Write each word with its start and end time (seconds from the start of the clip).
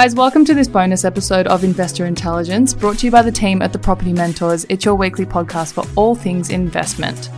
Guys, 0.00 0.14
welcome 0.14 0.44
to 0.44 0.54
this 0.54 0.68
bonus 0.68 1.04
episode 1.04 1.48
of 1.48 1.64
Investor 1.64 2.06
Intelligence 2.06 2.72
brought 2.72 3.00
to 3.00 3.06
you 3.06 3.10
by 3.10 3.20
the 3.20 3.32
team 3.32 3.60
at 3.60 3.72
the 3.72 3.80
Property 3.80 4.12
Mentors. 4.12 4.64
It's 4.68 4.84
your 4.84 4.94
weekly 4.94 5.26
podcast 5.26 5.72
for 5.72 5.82
all 5.96 6.14
things 6.14 6.50
investment. 6.50 7.30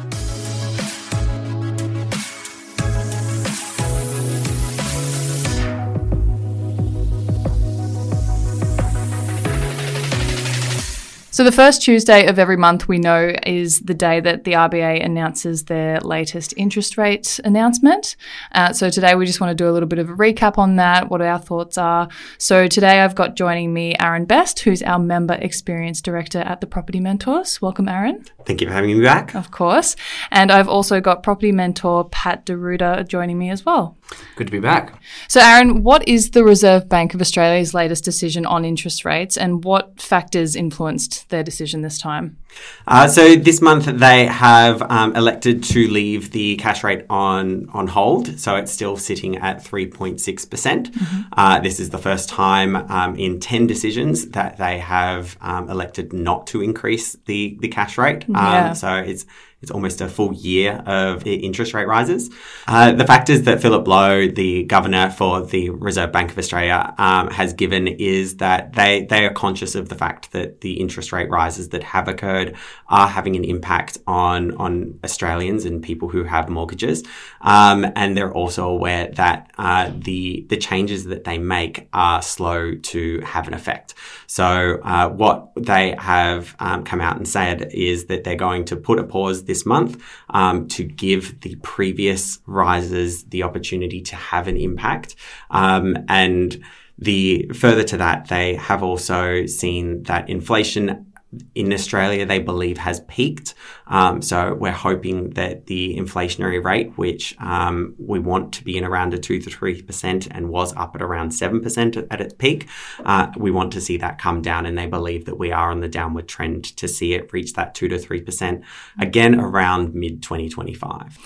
So, 11.32 11.44
the 11.44 11.52
first 11.52 11.82
Tuesday 11.82 12.26
of 12.26 12.40
every 12.40 12.56
month 12.56 12.88
we 12.88 12.98
know 12.98 13.32
is 13.46 13.78
the 13.82 13.94
day 13.94 14.18
that 14.18 14.42
the 14.42 14.54
RBA 14.54 15.04
announces 15.04 15.66
their 15.66 16.00
latest 16.00 16.52
interest 16.56 16.98
rate 16.98 17.38
announcement. 17.44 18.16
Uh, 18.50 18.72
so, 18.72 18.90
today 18.90 19.14
we 19.14 19.26
just 19.26 19.40
want 19.40 19.52
to 19.52 19.54
do 19.54 19.70
a 19.70 19.72
little 19.72 19.88
bit 19.88 20.00
of 20.00 20.10
a 20.10 20.12
recap 20.12 20.58
on 20.58 20.74
that, 20.76 21.08
what 21.08 21.22
our 21.22 21.38
thoughts 21.38 21.78
are. 21.78 22.08
So, 22.38 22.66
today 22.66 23.00
I've 23.00 23.14
got 23.14 23.36
joining 23.36 23.72
me 23.72 23.94
Aaron 24.00 24.24
Best, 24.24 24.58
who's 24.58 24.82
our 24.82 24.98
member 24.98 25.34
experience 25.34 26.02
director 26.02 26.40
at 26.40 26.60
the 26.60 26.66
Property 26.66 26.98
Mentors. 26.98 27.62
Welcome, 27.62 27.88
Aaron. 27.88 28.24
Thank 28.44 28.60
you 28.60 28.66
for 28.66 28.72
having 28.72 28.98
me 28.98 29.04
back. 29.04 29.32
Of 29.36 29.52
course. 29.52 29.94
And 30.32 30.50
I've 30.50 30.68
also 30.68 31.00
got 31.00 31.22
property 31.22 31.52
mentor 31.52 32.08
Pat 32.08 32.44
de 32.44 32.56
Ruiter 32.56 33.04
joining 33.04 33.38
me 33.38 33.50
as 33.50 33.64
well. 33.64 33.96
Good 34.36 34.46
to 34.46 34.50
be 34.52 34.60
back. 34.60 35.00
So, 35.28 35.40
Aaron, 35.40 35.82
what 35.82 36.06
is 36.08 36.30
the 36.30 36.44
Reserve 36.44 36.88
Bank 36.88 37.14
of 37.14 37.20
Australia's 37.20 37.74
latest 37.74 38.04
decision 38.04 38.46
on 38.46 38.64
interest 38.64 39.04
rates 39.04 39.36
and 39.36 39.64
what 39.64 40.00
factors 40.00 40.56
influenced 40.56 41.28
their 41.28 41.42
decision 41.42 41.82
this 41.82 41.98
time? 41.98 42.38
Uh, 42.86 43.06
so 43.06 43.36
this 43.36 43.60
month 43.60 43.84
they 43.84 44.26
have 44.26 44.82
um, 44.90 45.14
elected 45.14 45.62
to 45.62 45.86
leave 45.88 46.32
the 46.32 46.56
cash 46.56 46.82
rate 46.82 47.04
on 47.08 47.68
on 47.72 47.86
hold, 47.86 48.38
so 48.40 48.56
it's 48.56 48.72
still 48.72 48.96
sitting 48.96 49.36
at 49.36 49.62
three 49.62 49.86
point 49.86 50.20
six 50.20 50.44
percent. 50.44 50.92
Mm-hmm. 50.92 51.20
Uh, 51.36 51.60
this 51.60 51.78
is 51.78 51.90
the 51.90 51.98
first 51.98 52.28
time 52.28 52.76
um, 52.76 53.14
in 53.16 53.38
ten 53.38 53.66
decisions 53.66 54.30
that 54.30 54.56
they 54.56 54.78
have 54.78 55.36
um, 55.40 55.68
elected 55.68 56.12
not 56.12 56.46
to 56.48 56.62
increase 56.62 57.16
the 57.26 57.56
the 57.60 57.68
cash 57.68 57.98
rate. 57.98 58.24
Yeah. 58.28 58.68
Um, 58.70 58.74
so 58.74 58.94
it's 58.96 59.26
it's 59.62 59.70
almost 59.70 60.00
a 60.00 60.08
full 60.08 60.32
year 60.32 60.82
of 60.86 61.26
interest 61.26 61.74
rate 61.74 61.86
rises. 61.86 62.30
Uh, 62.66 62.92
the 62.92 63.06
factors 63.06 63.42
that 63.42 63.60
Philip 63.60 63.86
Lowe, 63.86 64.26
the 64.26 64.64
governor 64.64 65.10
for 65.10 65.42
the 65.42 65.68
Reserve 65.70 66.12
Bank 66.12 66.30
of 66.30 66.38
Australia, 66.38 66.94
um, 66.96 67.30
has 67.30 67.52
given 67.52 67.86
is 67.86 68.38
that 68.38 68.72
they 68.72 69.04
they 69.04 69.26
are 69.26 69.32
conscious 69.34 69.74
of 69.74 69.88
the 69.90 69.94
fact 69.94 70.32
that 70.32 70.62
the 70.62 70.80
interest 70.80 71.12
rate 71.12 71.28
rises 71.28 71.70
that 71.70 71.82
have 71.82 72.08
occurred 72.08 72.39
are 72.88 73.08
having 73.08 73.36
an 73.36 73.44
impact 73.44 73.98
on 74.06 74.56
on 74.56 74.98
Australians 75.04 75.64
and 75.64 75.82
people 75.82 76.08
who 76.08 76.24
have 76.24 76.48
mortgages, 76.48 77.02
um, 77.40 77.86
and 77.96 78.16
they're 78.16 78.32
also 78.32 78.68
aware 78.68 79.08
that 79.22 79.50
uh, 79.58 79.90
the 79.94 80.46
the 80.48 80.56
changes 80.56 81.04
that 81.06 81.24
they 81.24 81.38
make 81.38 81.88
are 81.92 82.22
slow 82.22 82.74
to 82.92 83.20
have 83.20 83.48
an 83.48 83.54
effect. 83.54 83.94
So 84.26 84.80
uh, 84.84 85.08
what 85.08 85.50
they 85.56 85.94
have 85.98 86.54
um, 86.58 86.84
come 86.84 87.00
out 87.00 87.16
and 87.16 87.28
said 87.28 87.70
is 87.72 88.06
that 88.06 88.24
they're 88.24 88.36
going 88.36 88.64
to 88.66 88.76
put 88.76 88.98
a 88.98 89.04
pause 89.04 89.44
this 89.44 89.66
month 89.66 90.02
um, 90.30 90.68
to 90.68 90.84
give 90.84 91.40
the 91.40 91.56
previous 91.56 92.38
rises 92.46 93.24
the 93.24 93.42
opportunity 93.42 94.00
to 94.02 94.16
have 94.16 94.48
an 94.48 94.56
impact. 94.56 95.16
Um, 95.50 95.96
and 96.08 96.62
the 96.98 97.50
further 97.54 97.82
to 97.84 97.96
that, 97.96 98.28
they 98.28 98.54
have 98.56 98.82
also 98.82 99.46
seen 99.46 100.02
that 100.04 100.28
inflation 100.28 101.09
in 101.54 101.72
Australia, 101.72 102.26
they 102.26 102.40
believe 102.40 102.78
has 102.78 103.00
peaked. 103.00 103.54
Um, 103.86 104.20
so 104.20 104.54
we're 104.54 104.72
hoping 104.72 105.30
that 105.30 105.66
the 105.66 105.96
inflationary 105.96 106.62
rate, 106.62 106.96
which 106.96 107.36
um, 107.38 107.94
we 107.98 108.18
want 108.18 108.52
to 108.54 108.64
be 108.64 108.76
in 108.76 108.84
around 108.84 109.14
a 109.14 109.18
two 109.18 109.40
to 109.40 109.50
three 109.50 109.80
percent, 109.80 110.26
and 110.30 110.48
was 110.48 110.74
up 110.76 110.94
at 110.96 111.02
around 111.02 111.30
seven 111.30 111.60
percent 111.60 111.96
at 111.96 112.20
its 112.20 112.34
peak, 112.34 112.68
uh, 113.04 113.30
we 113.36 113.50
want 113.50 113.72
to 113.72 113.80
see 113.80 113.96
that 113.98 114.18
come 114.18 114.42
down, 114.42 114.66
and 114.66 114.76
they 114.76 114.86
believe 114.86 115.24
that 115.26 115.36
we 115.36 115.52
are 115.52 115.70
on 115.70 115.80
the 115.80 115.88
downward 115.88 116.28
trend 116.28 116.64
to 116.76 116.88
see 116.88 117.14
it 117.14 117.32
reach 117.32 117.52
that 117.52 117.74
two 117.74 117.88
to 117.88 117.98
three 117.98 118.20
percent 118.20 118.64
again 118.98 119.38
around 119.38 119.94
mid 119.94 120.22
2025. 120.22 121.16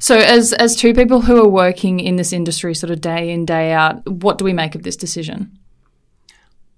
So, 0.00 0.18
as 0.18 0.52
as 0.54 0.74
two 0.74 0.94
people 0.94 1.22
who 1.22 1.40
are 1.42 1.48
working 1.48 2.00
in 2.00 2.16
this 2.16 2.32
industry, 2.32 2.74
sort 2.74 2.90
of 2.90 3.00
day 3.00 3.30
in 3.30 3.46
day 3.46 3.72
out, 3.72 4.06
what 4.08 4.38
do 4.38 4.44
we 4.44 4.52
make 4.52 4.74
of 4.74 4.82
this 4.82 4.96
decision? 4.96 5.58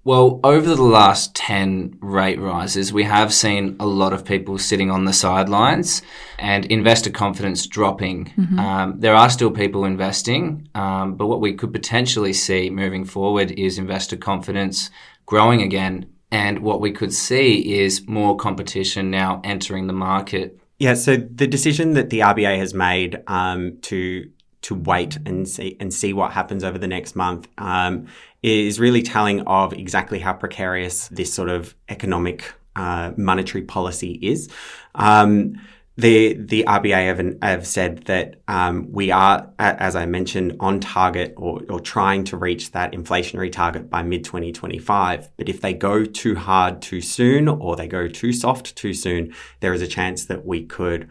Well, 0.07 0.39
over 0.41 0.73
the 0.73 0.81
last 0.81 1.35
10 1.35 1.97
rate 1.99 2.39
rises, 2.39 2.93
we 2.93 3.03
have 3.03 3.33
seen 3.33 3.75
a 3.77 3.85
lot 3.85 4.13
of 4.13 4.23
people 4.23 4.57
sitting 4.57 4.89
on 4.89 5.03
the 5.03 5.11
sidelines 5.11 6.01
and 6.39 6.65
investor 6.67 7.09
confidence 7.09 7.67
dropping. 7.67 8.27
Mm-hmm. 8.27 8.57
Um, 8.57 8.99
there 9.01 9.15
are 9.15 9.29
still 9.29 9.51
people 9.51 9.83
investing, 9.83 10.69
um, 10.75 11.15
but 11.15 11.27
what 11.27 11.41
we 11.41 11.55
could 11.55 11.73
potentially 11.73 12.31
see 12.31 12.69
moving 12.69 13.03
forward 13.03 13.51
is 13.51 13.77
investor 13.77 14.15
confidence 14.15 14.89
growing 15.25 15.61
again. 15.61 16.09
And 16.31 16.59
what 16.59 16.79
we 16.79 16.93
could 16.93 17.13
see 17.13 17.79
is 17.81 18.07
more 18.07 18.37
competition 18.37 19.11
now 19.11 19.41
entering 19.43 19.87
the 19.87 19.93
market. 19.93 20.57
Yeah, 20.79 20.93
so 20.93 21.17
the 21.17 21.47
decision 21.47 21.95
that 21.95 22.11
the 22.11 22.19
RBA 22.19 22.57
has 22.59 22.73
made 22.73 23.21
um, 23.27 23.79
to 23.81 24.29
to 24.67 24.75
wait 24.75 25.17
and 25.25 25.47
see 25.47 25.77
and 25.79 25.93
see 25.93 26.11
what 26.11 26.33
happens 26.33 26.61
over 26.61 26.77
the 26.77 26.87
next 26.87 27.15
month 27.15 27.47
um, 27.57 28.05
is 28.43 28.81
really 28.81 29.01
telling 29.01 29.39
of 29.47 29.71
exactly 29.71 30.19
how 30.19 30.33
precarious 30.33 31.07
this 31.07 31.33
sort 31.33 31.47
of 31.47 31.73
economic 31.87 32.53
uh, 32.75 33.13
monetary 33.15 33.63
policy 33.63 34.19
is. 34.21 34.49
Um, 34.93 35.55
the 35.95 36.33
the 36.33 36.65
RBA 36.67 37.07
have, 37.07 37.41
have 37.41 37.65
said 37.65 38.03
that 38.07 38.41
um, 38.49 38.91
we 38.91 39.09
are, 39.09 39.49
as 39.57 39.95
I 39.95 40.05
mentioned, 40.05 40.57
on 40.59 40.81
target 40.81 41.33
or, 41.37 41.61
or 41.69 41.79
trying 41.79 42.25
to 42.25 42.35
reach 42.35 42.73
that 42.73 42.91
inflationary 42.91 43.51
target 43.51 43.89
by 43.89 44.03
mid 44.03 44.25
2025. 44.25 45.29
But 45.37 45.47
if 45.47 45.61
they 45.61 45.73
go 45.73 46.03
too 46.03 46.35
hard 46.35 46.81
too 46.81 46.99
soon 46.99 47.47
or 47.47 47.77
they 47.77 47.87
go 47.87 48.09
too 48.09 48.33
soft 48.33 48.75
too 48.75 48.93
soon, 48.93 49.33
there 49.61 49.73
is 49.73 49.81
a 49.81 49.87
chance 49.87 50.25
that 50.25 50.45
we 50.45 50.65
could 50.65 51.07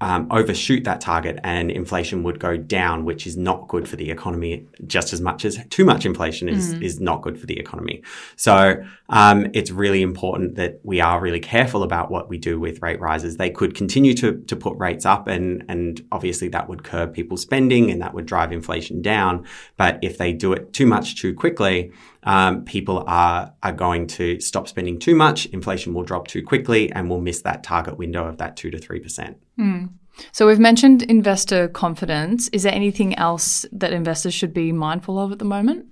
um, 0.00 0.26
overshoot 0.30 0.84
that 0.84 1.00
target 1.00 1.38
and 1.44 1.70
inflation 1.70 2.22
would 2.24 2.38
go 2.38 2.56
down, 2.56 3.04
which 3.04 3.26
is 3.26 3.36
not 3.36 3.68
good 3.68 3.88
for 3.88 3.96
the 3.96 4.10
economy 4.10 4.66
just 4.86 5.12
as 5.12 5.20
much 5.20 5.44
as 5.44 5.58
too 5.70 5.84
much 5.84 6.04
inflation 6.04 6.48
is, 6.48 6.74
mm. 6.74 6.82
is 6.82 7.00
not 7.00 7.22
good 7.22 7.38
for 7.38 7.46
the 7.46 7.58
economy. 7.58 8.02
So 8.36 8.84
um, 9.08 9.46
it's 9.54 9.70
really 9.70 10.02
important 10.02 10.56
that 10.56 10.80
we 10.82 11.00
are 11.00 11.20
really 11.20 11.40
careful 11.40 11.82
about 11.82 12.10
what 12.10 12.28
we 12.28 12.38
do 12.38 12.58
with 12.58 12.82
rate 12.82 13.00
rises. 13.00 13.36
They 13.36 13.50
could 13.50 13.74
continue 13.74 14.14
to, 14.14 14.40
to 14.42 14.56
put 14.56 14.76
rates 14.78 15.06
up 15.06 15.28
and, 15.28 15.64
and 15.68 16.04
obviously 16.10 16.48
that 16.48 16.68
would 16.68 16.82
curb 16.82 17.14
people's 17.14 17.42
spending 17.42 17.90
and 17.90 18.02
that 18.02 18.14
would 18.14 18.26
drive 18.26 18.52
inflation 18.52 19.00
down. 19.00 19.46
But 19.76 20.00
if 20.02 20.18
they 20.18 20.32
do 20.32 20.52
it 20.52 20.72
too 20.72 20.86
much 20.86 21.20
too 21.20 21.34
quickly, 21.34 21.92
um, 22.24 22.64
people 22.64 23.04
are 23.06 23.52
are 23.62 23.72
going 23.72 24.06
to 24.08 24.40
stop 24.40 24.68
spending 24.68 24.98
too 24.98 25.14
much. 25.14 25.46
Inflation 25.46 25.94
will 25.94 26.02
drop 26.02 26.26
too 26.26 26.42
quickly, 26.42 26.90
and 26.92 27.08
we'll 27.08 27.20
miss 27.20 27.42
that 27.42 27.62
target 27.62 27.98
window 27.98 28.26
of 28.26 28.38
that 28.38 28.56
two 28.56 28.70
to 28.70 28.78
three 28.78 29.00
percent. 29.00 29.38
Mm. 29.58 29.90
So 30.32 30.46
we've 30.46 30.58
mentioned 30.58 31.02
investor 31.02 31.68
confidence. 31.68 32.48
Is 32.48 32.62
there 32.62 32.72
anything 32.72 33.16
else 33.16 33.66
that 33.72 33.92
investors 33.92 34.32
should 34.32 34.54
be 34.54 34.72
mindful 34.72 35.18
of 35.18 35.32
at 35.32 35.38
the 35.38 35.44
moment? 35.44 35.86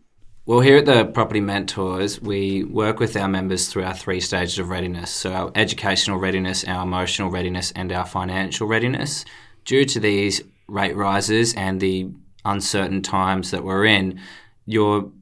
Well, 0.45 0.61
here 0.61 0.79
at 0.79 0.87
the 0.87 1.05
Property 1.05 1.41
Mentors, 1.41 2.21
we 2.21 2.65
work 2.65 2.99
with 2.99 3.17
our 3.17 3.29
members 3.29 3.69
through 3.69 3.85
our 3.85 3.95
three 3.95 4.19
stages 4.19 4.59
of 4.59 4.71
readiness. 4.71 5.11
So, 5.13 5.33
our 5.33 5.53
educational 5.55 6.19
readiness, 6.19 6.65
our 6.65 6.83
emotional 6.83 7.31
readiness, 7.31 7.73
and 7.73 7.93
our 7.93 8.05
financial 8.05 8.67
readiness. 8.67 9.25
Due 9.65 9.85
to 9.85 10.01
these 10.01 10.43
rate 10.67 10.97
rises 10.97 11.55
and 11.55 11.81
the 11.81 12.11
uncertain 12.45 13.03
times 13.03 13.53
that 13.53 13.63
we're 13.63 13.85
in, 13.85 14.19
your 14.67 15.13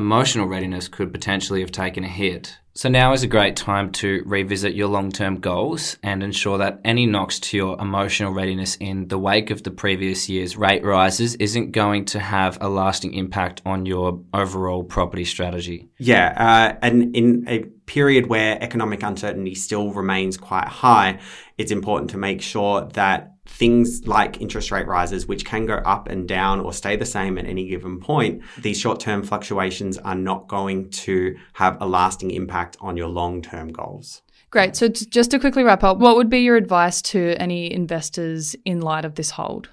emotional 0.00 0.46
readiness 0.46 0.88
could 0.88 1.12
potentially 1.12 1.60
have 1.60 1.70
taken 1.70 2.04
a 2.04 2.08
hit. 2.08 2.58
So 2.72 2.88
now 2.88 3.12
is 3.12 3.22
a 3.22 3.26
great 3.26 3.56
time 3.56 3.92
to 3.92 4.22
revisit 4.24 4.74
your 4.74 4.88
long-term 4.88 5.40
goals 5.40 5.98
and 6.02 6.22
ensure 6.22 6.56
that 6.58 6.80
any 6.84 7.04
knocks 7.04 7.38
to 7.40 7.56
your 7.56 7.78
emotional 7.78 8.32
readiness 8.32 8.76
in 8.76 9.08
the 9.08 9.18
wake 9.18 9.50
of 9.50 9.64
the 9.64 9.70
previous 9.70 10.28
year's 10.28 10.56
rate 10.56 10.82
rises 10.82 11.34
isn't 11.34 11.72
going 11.72 12.06
to 12.06 12.20
have 12.20 12.56
a 12.60 12.68
lasting 12.68 13.12
impact 13.12 13.60
on 13.66 13.86
your 13.86 14.22
overall 14.32 14.84
property 14.84 15.24
strategy. 15.24 15.90
Yeah, 15.98 16.32
uh, 16.36 16.78
and 16.80 17.14
in 17.14 17.44
a 17.48 17.64
period 17.90 18.28
where 18.28 18.56
economic 18.62 19.02
uncertainty 19.02 19.52
still 19.52 19.92
remains 19.92 20.36
quite 20.36 20.68
high, 20.68 21.18
it's 21.58 21.72
important 21.72 22.08
to 22.08 22.16
make 22.16 22.40
sure 22.40 22.82
that 22.92 23.32
things 23.48 24.06
like 24.06 24.40
interest 24.40 24.70
rate 24.70 24.86
rises, 24.86 25.26
which 25.26 25.44
can 25.44 25.66
go 25.66 25.74
up 25.74 26.08
and 26.08 26.28
down 26.28 26.60
or 26.60 26.72
stay 26.72 26.94
the 26.94 27.04
same 27.04 27.36
at 27.36 27.46
any 27.46 27.66
given 27.66 27.98
point, 27.98 28.42
these 28.58 28.78
short 28.78 29.00
term 29.00 29.24
fluctuations 29.24 29.98
are 29.98 30.14
not 30.14 30.46
going 30.46 30.88
to 30.90 31.36
have 31.54 31.76
a 31.80 31.86
lasting 31.86 32.30
impact 32.30 32.76
on 32.80 32.96
your 32.96 33.08
long 33.08 33.42
term 33.42 33.72
goals. 33.72 34.22
Great. 34.50 34.76
So, 34.76 34.86
just 34.86 35.32
to 35.32 35.40
quickly 35.40 35.64
wrap 35.64 35.82
up, 35.82 35.98
what 35.98 36.14
would 36.14 36.30
be 36.30 36.40
your 36.40 36.56
advice 36.56 37.02
to 37.02 37.34
any 37.38 37.72
investors 37.72 38.54
in 38.64 38.80
light 38.80 39.04
of 39.04 39.16
this 39.16 39.30
hold? 39.30 39.68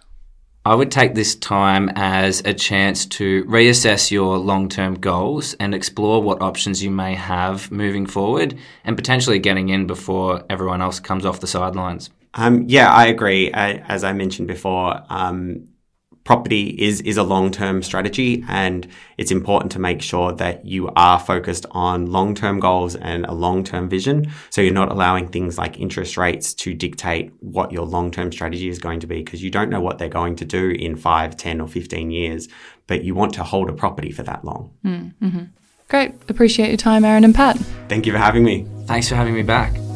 I 0.68 0.75
would 0.75 0.92
take 0.92 1.16
this 1.16 1.34
time 1.34 1.90
as 1.96 2.42
a 2.44 2.54
chance 2.54 3.06
to 3.06 3.46
reassess 3.46 4.12
your 4.12 4.38
long 4.38 4.68
term 4.68 4.96
goals 4.96 5.54
and 5.62 5.74
explore 5.74 6.22
what 6.22 6.42
options 6.42 6.84
you 6.84 6.92
may 6.92 7.16
have 7.16 7.72
moving 7.72 8.06
forward 8.06 8.58
and 8.84 8.98
potentially 8.98 9.40
getting 9.40 9.69
in 9.69 9.88
before 9.88 10.44
everyone 10.50 10.81
else 10.81 11.00
comes 11.00 11.25
off 11.25 11.40
the 11.40 11.48
sidelines. 11.48 12.10
Um, 12.34 12.66
yeah, 12.68 12.92
I 12.92 13.06
agree. 13.06 13.50
as 13.54 14.04
I 14.04 14.12
mentioned 14.12 14.50
before, 14.50 15.02
um, 15.10 15.69
property 16.28 16.76
is 16.78 17.00
is 17.02 17.16
a 17.16 17.24
long 17.24 17.50
term 17.52 17.82
strategy, 17.82 18.44
and 18.50 18.86
it's 19.18 19.32
important 19.32 19.72
to 19.72 19.80
make 19.80 20.02
sure 20.02 20.34
that 20.34 20.66
you 20.66 20.90
are 20.98 21.18
focused 21.18 21.66
on 21.72 22.12
long 22.12 22.36
term 22.36 22.60
goals 22.60 22.98
and 22.98 23.26
a 23.26 23.32
long 23.32 23.64
term 23.64 23.88
vision. 23.88 24.30
So 24.50 24.60
you're 24.60 24.74
not 24.74 24.92
allowing 24.92 25.30
things 25.30 25.58
like 25.58 25.80
interest 25.80 26.18
rates 26.18 26.54
to 26.56 26.74
dictate 26.74 27.32
what 27.40 27.72
your 27.72 27.86
long 27.86 28.12
term 28.12 28.34
strategy 28.34 28.68
is 28.68 28.78
going 28.78 29.00
to 29.00 29.08
be, 29.08 29.24
because 29.24 29.42
you 29.42 29.50
don't 29.50 29.70
know 29.70 29.80
what 29.80 30.00
they're 30.00 30.10
going 30.10 30.36
to 30.36 30.46
do 30.46 30.72
in 30.72 30.98
5, 30.98 31.38
10, 31.38 31.62
or 31.62 31.68
15 31.70 32.12
years, 32.12 32.50
but 32.88 33.06
you 33.06 33.16
want 33.16 33.34
to 33.36 33.44
hold 33.44 33.70
a 33.70 33.74
property 33.74 34.12
for 34.12 34.24
that 34.24 34.44
long. 34.44 34.72
Mm-hmm. 34.84 35.44
Great. 35.88 36.12
Appreciate 36.28 36.68
your 36.68 36.78
time, 36.78 37.06
Aaron 37.06 37.24
and 37.24 37.34
Pat. 37.34 37.58
Thank 37.88 38.06
you 38.06 38.12
for 38.12 38.20
having 38.20 38.44
me. 38.44 38.68
Thanks 38.86 39.08
for 39.08 39.16
having 39.16 39.34
me 39.34 39.44
back. 39.44 39.87